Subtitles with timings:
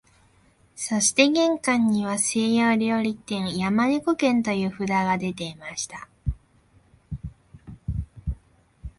[0.75, 6.09] そして玄関には西洋料理店、山猫軒という札がでていました